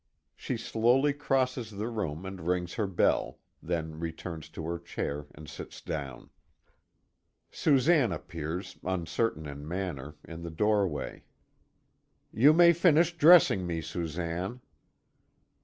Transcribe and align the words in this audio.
She 0.35 0.57
slowly 0.57 1.13
crosses 1.13 1.69
the 1.69 1.87
room 1.87 2.25
and 2.25 2.41
rings 2.41 2.73
her 2.73 2.87
bell; 2.87 3.37
then 3.61 3.99
returns 3.99 4.49
to 4.49 4.65
her 4.65 4.79
chair 4.79 5.27
and 5.35 5.47
sits 5.47 5.79
down. 5.79 6.31
Susanne 7.51 8.11
appears, 8.11 8.77
uncertain 8.83 9.45
in 9.45 9.67
manner, 9.67 10.15
in 10.23 10.41
the 10.41 10.49
doorway. 10.49 11.21
"You 12.33 12.51
may 12.51 12.73
finish 12.73 13.15
dressing 13.15 13.67
me, 13.67 13.79
Susanne." 13.79 14.61